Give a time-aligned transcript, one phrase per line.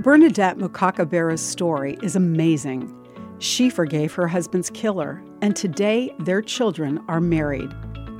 [0.00, 2.90] Bernadette Mukakabera's story is amazing.
[3.38, 7.70] She forgave her husband's killer, and today their children are married.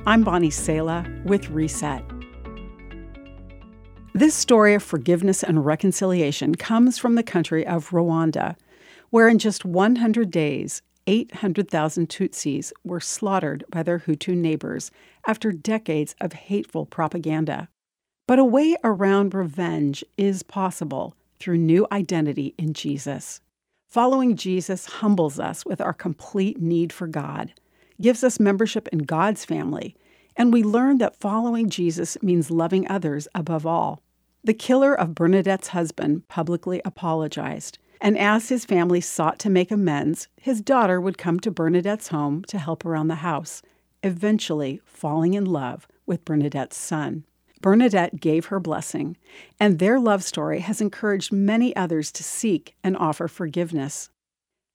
[0.05, 2.03] I'm Bonnie Sala with Reset.
[4.13, 8.57] This story of forgiveness and reconciliation comes from the country of Rwanda,
[9.09, 14.91] where in just 100 days, 800,000 Tutsis were slaughtered by their Hutu neighbors
[15.25, 17.69] after decades of hateful propaganda.
[18.27, 23.41] But a way around revenge is possible through new identity in Jesus.
[23.87, 27.51] Following Jesus humbles us with our complete need for God,
[27.99, 29.95] gives us membership in God's family,
[30.37, 34.01] and we learn that following Jesus means loving others above all.
[34.43, 40.27] The killer of Bernadette's husband publicly apologized, and as his family sought to make amends,
[40.39, 43.61] his daughter would come to Bernadette's home to help around the house,
[44.03, 47.25] eventually falling in love with Bernadette's son.
[47.61, 49.17] Bernadette gave her blessing,
[49.59, 54.09] and their love story has encouraged many others to seek and offer forgiveness.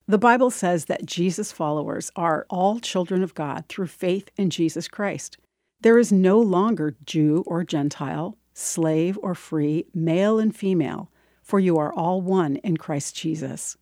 [0.08, 4.86] The Bible says that Jesus' followers are all children of God through faith in Jesus
[4.86, 5.36] Christ.
[5.80, 11.10] There is no longer Jew or Gentile, slave or free, male and female,
[11.42, 13.76] for you are all one in Christ Jesus.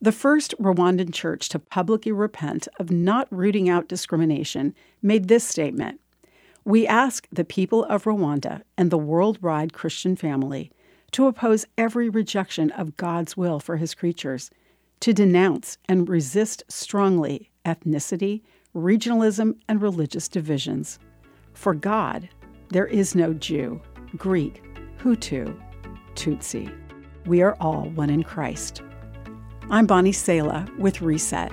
[0.00, 6.00] The first Rwandan church to publicly repent of not rooting out discrimination made this statement
[6.66, 10.72] we ask the people of Rwanda and the worldwide Christian family
[11.12, 14.50] to oppose every rejection of God's will for his creatures,
[14.98, 18.42] to denounce and resist strongly ethnicity,
[18.74, 20.98] regionalism, and religious divisions.
[21.52, 22.28] For God,
[22.70, 23.80] there is no Jew,
[24.16, 24.60] Greek,
[24.98, 25.56] Hutu,
[26.16, 26.76] Tutsi.
[27.26, 28.82] We are all one in Christ.
[29.70, 31.52] I'm Bonnie Sala with Reset.